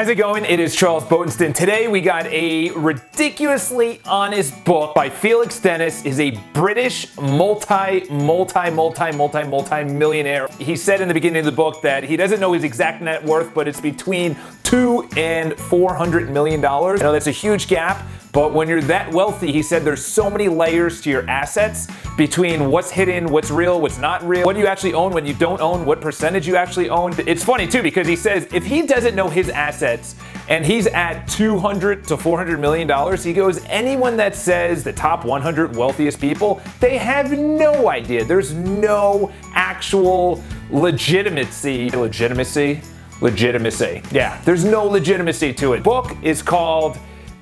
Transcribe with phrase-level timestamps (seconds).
[0.00, 0.46] How's it going?
[0.46, 1.52] It is Charles Botenston.
[1.52, 6.06] Today we got a ridiculously honest book by Felix Dennis.
[6.06, 10.48] is a British multi, multi, multi, multi, multi millionaire.
[10.58, 13.22] He said in the beginning of the book that he doesn't know his exact net
[13.22, 17.02] worth, but it's between two and four hundred million dollars.
[17.02, 20.30] I know that's a huge gap, but when you're that wealthy, he said there's so
[20.30, 24.60] many layers to your assets between what's hidden, what's real, what's not real, what do
[24.60, 27.12] you actually own, what you don't own, what percentage you actually own.
[27.26, 30.14] It's funny too because he says if he doesn't know his assets
[30.48, 35.24] and he's at 200 to 400 million dollars, he goes anyone that says the top
[35.24, 38.24] 100 wealthiest people, they have no idea.
[38.24, 42.80] There's no actual legitimacy, legitimacy,
[43.20, 44.02] legitimacy.
[44.12, 45.82] Yeah, there's no legitimacy to it.
[45.82, 46.98] Book is called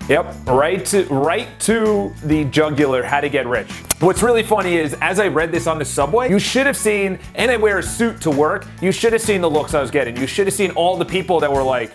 [0.08, 3.02] Yep, right to right to the jugular.
[3.02, 3.70] How to get rich.
[4.00, 7.18] What's really funny is, as I read this on the subway, you should have seen,
[7.34, 8.66] and I wear a suit to work.
[8.80, 10.16] You should have seen the looks I was getting.
[10.16, 11.92] You should have seen all the people that were like,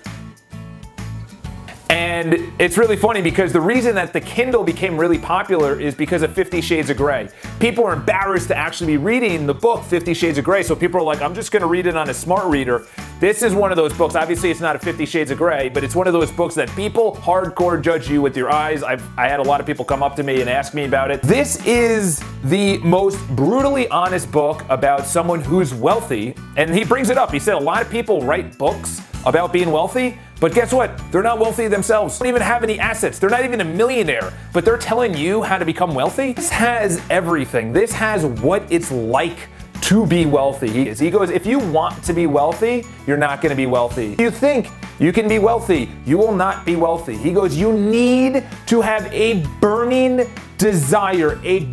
[1.90, 6.22] and it's really funny because the reason that the Kindle became really popular is because
[6.22, 7.30] of Fifty Shades of Grey.
[7.60, 11.00] People are embarrassed to actually be reading the book Fifty Shades of Grey, so people
[11.00, 12.86] are like, I'm just gonna read it on a smart reader.
[13.20, 14.16] This is one of those books.
[14.16, 16.70] Obviously, it's not a Fifty Shades of Grey, but it's one of those books that
[16.72, 18.84] people hardcore judge you with your eyes.
[18.84, 21.10] I've, I had a lot of people come up to me and ask me about
[21.10, 21.22] it.
[21.22, 27.18] This is the most brutally honest book about someone who's wealthy, and he brings it
[27.18, 27.32] up.
[27.32, 31.02] He said a lot of people write books about being wealthy, but guess what?
[31.10, 32.20] They're not wealthy themselves.
[32.20, 33.20] They don't even have any assets.
[33.20, 36.34] They're not even a millionaire, but they're telling you how to become wealthy.
[36.34, 37.72] This has everything.
[37.72, 39.48] This has what it's like
[39.84, 40.94] to be wealthy.
[40.94, 44.14] He goes, if you want to be wealthy, you're not going to be wealthy.
[44.14, 47.18] If You think you can be wealthy, you will not be wealthy.
[47.18, 51.70] He goes, you need to have a burning desire, a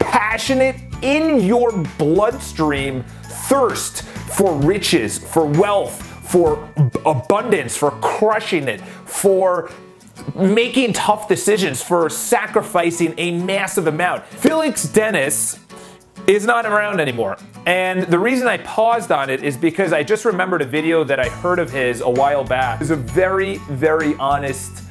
[0.00, 6.68] passionate in your bloodstream thirst for riches, for wealth, for
[7.06, 9.70] abundance, for crushing it, for
[10.34, 14.24] making tough decisions, for sacrificing a massive amount.
[14.26, 15.60] Felix Dennis
[16.26, 17.36] is not around anymore.
[17.66, 21.20] And the reason I paused on it is because I just remembered a video that
[21.20, 22.76] I heard of his a while back.
[22.76, 24.82] It was a very, very honest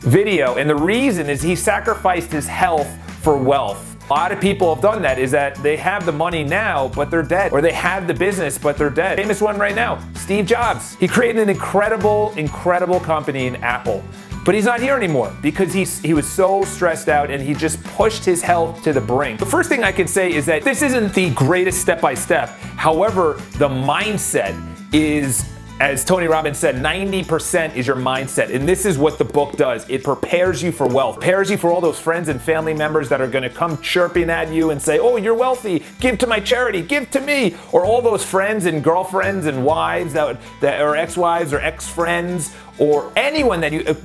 [0.00, 0.56] video.
[0.56, 2.88] And the reason is he sacrificed his health
[3.22, 3.90] for wealth.
[4.10, 7.10] A lot of people have done that is that they have the money now, but
[7.10, 7.52] they're dead.
[7.52, 9.16] Or they have the business, but they're dead.
[9.16, 10.94] Famous one right now, Steve Jobs.
[10.96, 14.04] He created an incredible, incredible company in Apple.
[14.44, 17.82] But he's not here anymore because he's, he was so stressed out and he just
[17.84, 19.40] pushed his health to the brink.
[19.40, 22.50] The first thing I can say is that this isn't the greatest step by step.
[22.76, 24.54] However, the mindset
[24.92, 25.50] is
[25.80, 28.54] as Tony Robbins said, 90% is your mindset.
[28.54, 31.70] And this is what the book does it prepares you for wealth, prepares you for
[31.72, 35.00] all those friends and family members that are to come chirping at you and say,
[35.00, 37.56] Oh, you're wealthy, give to my charity, give to me.
[37.72, 41.88] Or all those friends and girlfriends and wives that, that are ex wives or ex
[41.88, 43.96] friends or anyone that you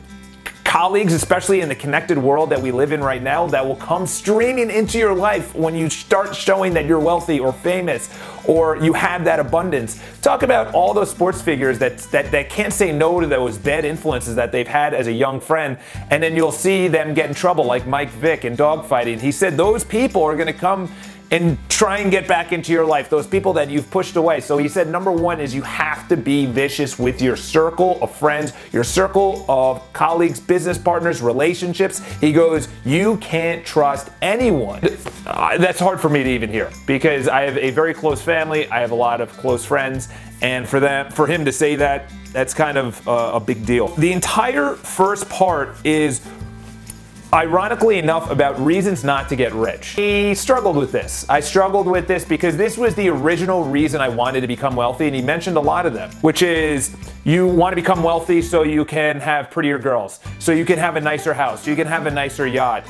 [0.70, 4.06] colleagues, especially in the connected world that we live in right now, that will come
[4.06, 8.08] streaming into your life when you start showing that you're wealthy or famous
[8.46, 10.00] or you have that abundance.
[10.22, 13.84] Talk about all those sports figures that, that, that can't say no to those bad
[13.84, 15.76] influences that they've had as a young friend,
[16.12, 19.20] and then you'll see them get in trouble, like Mike Vick in dogfighting.
[19.20, 20.92] He said those people are going to come
[21.32, 24.40] and try and get back into your life, those people that you've pushed away.
[24.42, 28.16] So he said, number one is you have to be vicious with your circle of
[28.16, 32.00] friends, your circle of colleagues, business partners, relationships.
[32.20, 34.82] He goes, you can't trust anyone.
[35.26, 38.68] Uh, that's hard for me to even hear because I have a very close family,
[38.70, 40.10] I have a lot of close friends,
[40.42, 43.88] and for them, for him to say that, that's kind of uh, a big deal.
[43.96, 46.22] The entire first part is
[47.34, 49.90] ironically enough, about reasons not to get rich.
[49.90, 51.26] He struggled with this.
[51.30, 55.06] I struggled with this because this was the original reason I wanted to become wealthy,
[55.08, 58.64] and he mentioned a lot of them, which is you want to become wealthy so
[58.64, 61.88] you can have prettier girls, so you can have a nicer house, so you can
[61.88, 62.86] have a nicer yacht.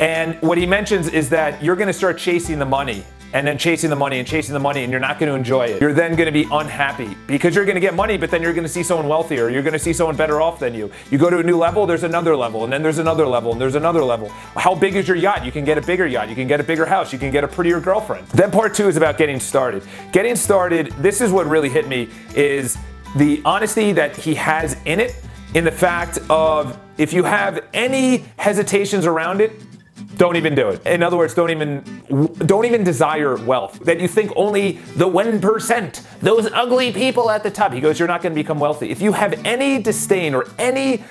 [0.00, 3.04] And what he mentions is that you're going to start chasing the money
[3.34, 5.66] and then chasing the money and chasing the money and you're not going to enjoy
[5.66, 5.80] it.
[5.80, 8.52] You're then going to be unhappy because you're going to get money, but then you're
[8.52, 9.50] going to see someone wealthier.
[9.50, 10.90] You're going to see someone better off than you.
[11.10, 13.60] You go to a new level, there's another level, and then there's another level, and
[13.60, 14.28] there's another level.
[14.56, 15.44] How big is your yacht?
[15.44, 16.28] You can get a bigger yacht.
[16.28, 17.12] You can get a bigger house.
[17.12, 18.28] You can get a prettier girlfriend.
[18.28, 19.82] Then part two is about getting started.
[20.12, 22.78] Getting started, this is what really hit me is
[23.16, 25.20] the honesty that he has in it
[25.54, 29.52] in the fact of if you have any hesitations around it,
[30.16, 30.86] don't even do it.
[30.86, 31.82] In other words, don't even
[32.46, 33.80] don't even desire wealth.
[33.80, 37.72] That you think only the 1%, those ugly people at the top.
[37.72, 38.90] He goes, you're not going to become wealthy.
[38.90, 41.04] If you have any disdain or any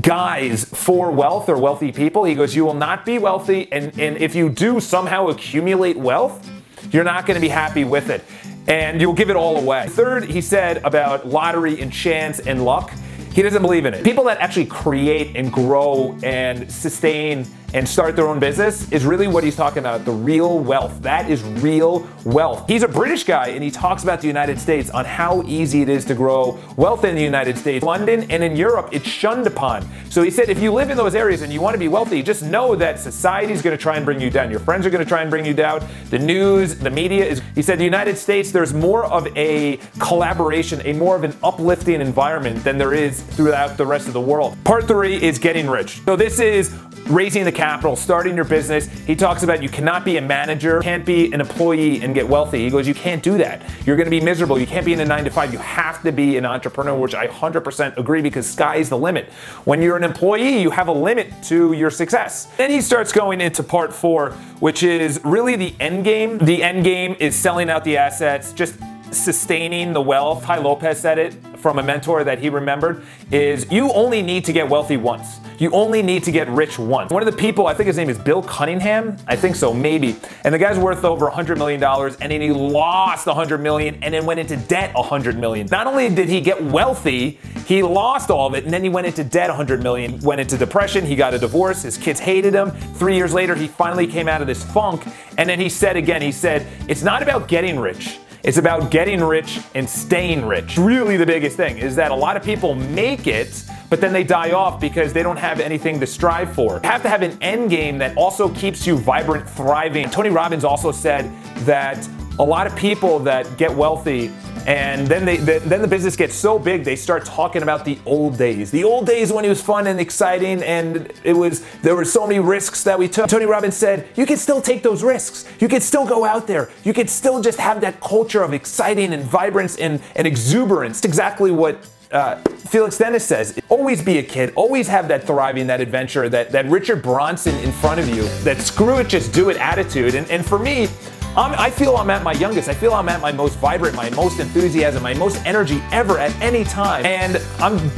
[0.00, 4.16] guise for wealth or wealthy people, he goes, you will not be wealthy and and
[4.18, 6.48] if you do somehow accumulate wealth,
[6.90, 8.24] you're not going to be happy with it.
[8.68, 9.88] And you'll give it all away.
[9.88, 12.92] Third, he said about lottery and chance and luck
[13.32, 14.04] He doesn't believe in it.
[14.04, 19.26] People that actually create and grow and sustain and start their own business is really
[19.26, 21.00] what he's talking about the real wealth.
[21.02, 22.68] That is real wealth.
[22.68, 25.88] He's a British guy and he talks about the United States on how easy it
[25.88, 27.84] is to grow wealth in the United States.
[27.84, 29.88] London and in Europe, it's shunned upon.
[30.10, 32.22] So he said if you live in those areas and you want to be wealthy,
[32.22, 34.50] just know that society is going to try and bring you down.
[34.50, 35.86] Your friends are going to try and bring you down.
[36.10, 37.42] The news, the media is.
[37.54, 42.00] He said the United States, there's more of a collaboration, a more of an uplifting
[42.00, 44.56] environment than there is throughout the rest of the world.
[44.64, 46.00] Part three is getting rich.
[46.04, 46.74] So this is
[47.08, 48.88] raising the capital, starting your business.
[49.06, 52.64] He talks about you cannot be a manager, can't be an employee and get wealthy.
[52.64, 53.62] He goes, you can't do that.
[53.86, 54.58] You're going to be miserable.
[54.58, 55.52] You can't be in a nine to five.
[55.52, 59.26] You have to be an entrepreneur, which I 100% agree because sky is the limit.
[59.64, 62.46] When you're an employee, you have a limit to your success.
[62.56, 66.38] Then he starts going into part four, which is really the end game.
[66.38, 68.74] The end game is selling out the assets, just
[69.12, 70.42] sustaining the wealth.
[70.44, 74.52] Tai Lopez said it from a mentor that he remembered is you only need to
[74.52, 75.38] get wealthy once.
[75.58, 77.12] You only need to get rich once.
[77.12, 79.16] One of the people, I think his name is Bill Cunningham.
[79.28, 80.16] I think so, maybe.
[80.42, 84.26] And the guy's worth over $100 million and then he lost 100 million and then
[84.26, 85.68] went into debt 100 million.
[85.70, 89.06] Not only did he get wealthy, he lost all of it and then he went
[89.06, 90.18] into debt 100 million.
[90.20, 92.72] Went into depression, he got a divorce, his kids hated him.
[92.94, 95.06] Three years later, he finally came out of this funk.
[95.38, 98.18] And then he said again, he said, it's not about getting rich.
[98.42, 100.76] It's about getting rich and staying rich.
[100.76, 104.24] Really, the biggest thing is that a lot of people make it but then they
[104.24, 106.80] die off because they don't have anything to strive for.
[106.82, 110.08] You have to have an end game that also keeps you vibrant, thriving.
[110.08, 111.30] Tony Robbins also said
[111.66, 112.08] that
[112.42, 114.32] a lot of people that get wealthy
[114.66, 118.36] and then they then the business gets so big they start talking about the old
[118.36, 118.70] days.
[118.70, 122.26] The old days when it was fun and exciting and it was there were so
[122.26, 123.28] many risks that we took.
[123.28, 125.48] Tony robbins said you can still take those risks.
[125.60, 126.70] You can still go out there.
[126.82, 130.98] You can still just have that culture of exciting and vibrance and, and exuberance.
[130.98, 132.36] It's exactly what uh,
[132.68, 136.66] Felix Dennis says, always be a kid, always have that thriving, that adventure, that, that
[136.66, 140.14] Richard Branson in front of you, that screw it, just do it attitude.
[140.14, 140.88] And, and for me,
[141.34, 142.68] I'm, i feel I'm at my youngest.
[142.68, 146.34] I feel I'm at my most vibrant, my most enthusiasm, my most energy ever at
[146.42, 147.06] any time.
[147.06, 147.90] And I'm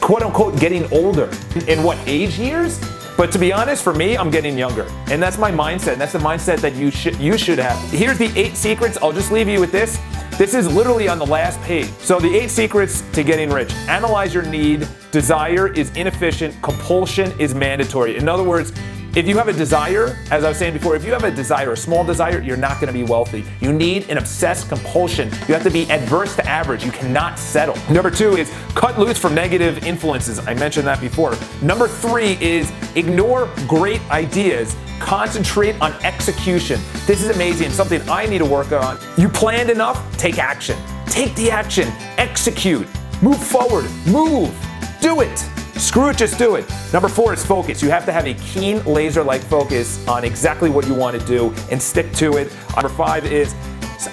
[0.00, 1.30] quote unquote getting older.
[1.68, 2.80] In what age years?
[3.18, 4.86] But to be honest, for me, I'm getting younger.
[5.10, 5.98] And that's my mindset.
[5.98, 7.78] That's the mindset that you should you should have.
[7.90, 8.96] Here's the eight secrets.
[9.02, 9.98] I'll just leave you with this.
[10.38, 11.90] This is literally on the last page.
[11.98, 14.88] So, the eight secrets to getting rich analyze your need.
[15.10, 18.16] Desire is inefficient, compulsion is mandatory.
[18.16, 18.72] In other words,
[19.14, 21.72] if you have a desire, as I was saying before, if you have a desire,
[21.72, 23.44] a small desire, you're not going to be wealthy.
[23.60, 25.28] You need an obsessed compulsion.
[25.48, 26.84] You have to be adverse to average.
[26.84, 27.76] You cannot settle.
[27.92, 30.38] Number two is cut loose from negative influences.
[30.46, 31.34] I mentioned that before.
[31.62, 36.78] Number three is ignore great ideas Concentrate on execution.
[37.06, 38.98] This is amazing, something I need to work on.
[39.16, 40.16] You planned enough?
[40.18, 40.76] Take action.
[41.06, 41.88] Take the action.
[42.18, 42.86] Execute.
[43.22, 43.86] Move forward.
[44.06, 44.54] Move.
[45.00, 45.59] Do it.
[45.80, 46.70] Screw it, just do it.
[46.92, 47.82] Number four is focus.
[47.82, 51.26] You have to have a keen laser like focus on exactly what you want to
[51.26, 52.52] do and stick to it.
[52.76, 53.54] Number five is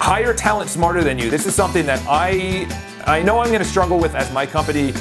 [0.00, 1.30] hire talent smarter than you.
[1.30, 2.66] This is something that I
[3.06, 4.92] I know I'm going to struggle with as my company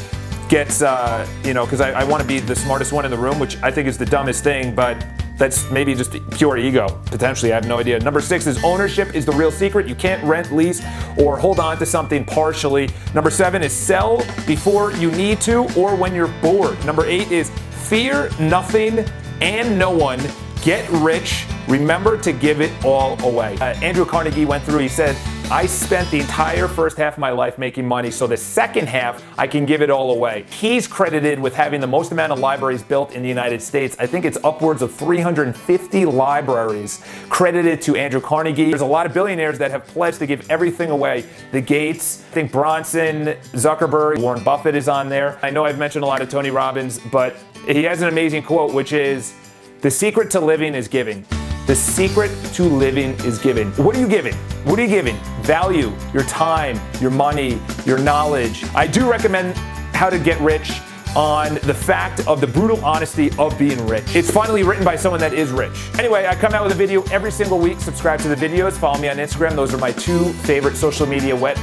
[0.50, 3.18] gets, uh, you know, because I, I want to be the smartest one in the
[3.18, 5.04] room, which I think is the dumbest thing, but
[5.38, 7.52] that's maybe just pure ego, potentially.
[7.52, 8.00] I have no idea.
[8.00, 9.88] Number six is ownership is the real secret.
[9.88, 10.84] You can't rent, lease,
[11.18, 12.90] or hold on to something partially.
[13.14, 16.84] Number seven is sell before you need to or when you're bored.
[16.86, 19.06] Number eight is fear nothing
[19.42, 20.20] and no one.
[20.64, 21.46] Get rich.
[21.68, 23.58] Remember to give it all away.
[23.60, 25.16] Uh, Andrew Carnegie went through, he said,
[25.50, 29.24] I spent the entire first half of my life making money, so the second half,
[29.40, 30.44] I can give it all away.
[30.50, 33.96] He's credited with having the most amount of libraries built in the United States.
[33.98, 38.66] I think it's upwards of 350 libraries credited to Andrew Carnegie.
[38.66, 41.26] There's a lot of billionaires that have pledged to give everything away.
[41.54, 45.40] The Gates, I think Branson, Zuckerberg, Warren Buffett is on there.
[45.42, 48.74] I know I've mentioned a lot of Tony Robbins, but he has an amazing quote,
[48.74, 49.34] which is,
[49.80, 51.26] the secret to living is giving.
[51.68, 53.72] The secret to living is giving.
[53.74, 54.34] What are you giving?
[54.64, 55.18] What are you giving?
[55.42, 58.64] Value, your time, your money, your knowledge.
[58.74, 59.58] I do recommend
[59.94, 60.80] How to Get Rich
[61.14, 64.16] on the fact of the brutal honesty of being rich.
[64.16, 65.90] It's finally written by someone that is rich.
[66.00, 67.82] Anyway, I come out with a video every single week.
[67.82, 69.58] Subscribe to the videos, follow me on Instagram.
[69.58, 71.58] Those are my two favorite social media wet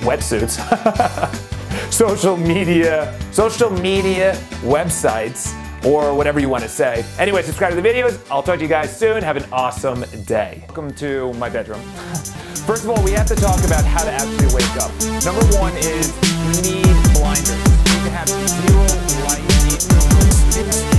[0.00, 0.60] wetsuits.
[1.90, 5.54] social media, social media websites
[5.86, 7.04] or whatever you want to say.
[7.18, 8.18] Anyway, subscribe to the videos.
[8.30, 9.22] I'll talk to you guys soon.
[9.22, 10.64] Have an awesome day.
[10.68, 11.80] Welcome to my bedroom.
[12.66, 14.90] First of all, we have to talk about how to actually wake up.
[15.24, 16.12] Number one is
[16.44, 17.48] you need blinders.
[17.48, 18.86] You need to have zero
[19.24, 20.95] light.